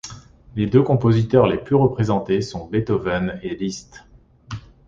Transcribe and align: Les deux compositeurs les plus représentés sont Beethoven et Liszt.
Les 0.55 0.65
deux 0.65 0.81
compositeurs 0.81 1.45
les 1.45 1.59
plus 1.59 1.75
représentés 1.75 2.41
sont 2.41 2.65
Beethoven 2.65 3.39
et 3.43 3.53
Liszt. 3.53 4.03